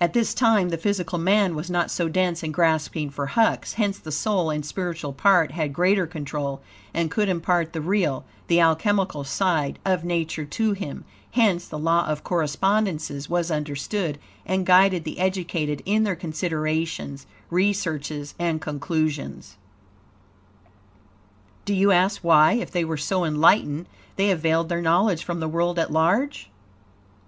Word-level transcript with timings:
At 0.00 0.12
this 0.12 0.34
time, 0.34 0.70
the 0.70 0.76
physical 0.76 1.16
man 1.16 1.54
was 1.54 1.70
not 1.70 1.88
so 1.92 2.08
dense 2.08 2.42
and 2.42 2.52
grasping 2.52 3.10
for 3.10 3.26
husks; 3.26 3.74
hence 3.74 3.96
the 3.96 4.10
soul 4.10 4.50
and 4.50 4.66
spiritual 4.66 5.12
part 5.12 5.52
had 5.52 5.72
greater 5.72 6.04
control, 6.04 6.60
and 6.92 7.12
could 7.12 7.28
impart 7.28 7.72
the 7.72 7.80
real, 7.80 8.24
the 8.48 8.58
alchemical 8.60 9.22
side, 9.22 9.78
of 9.84 10.02
Nature 10.04 10.44
to 10.46 10.72
him; 10.72 11.04
hence 11.30 11.68
the 11.68 11.78
Law 11.78 12.08
of 12.08 12.24
Correspondences 12.24 13.30
was 13.30 13.52
understood, 13.52 14.18
and 14.44 14.66
guided 14.66 15.04
the 15.04 15.20
educated 15.20 15.80
in 15.86 16.02
their 16.02 16.16
considerations, 16.16 17.24
researches, 17.50 18.34
and 18.36 18.60
conclusions. 18.60 19.56
Do 21.64 21.72
you 21.72 21.92
ask 21.92 22.18
why, 22.24 22.54
if 22.54 22.72
they 22.72 22.84
were 22.84 22.96
so 22.96 23.24
enlightened, 23.24 23.86
they 24.16 24.26
have 24.26 24.40
veiled 24.40 24.68
their 24.68 24.82
knowledge 24.82 25.22
from 25.22 25.38
the 25.38 25.46
world 25.46 25.78
at 25.78 25.92
large? 25.92 26.50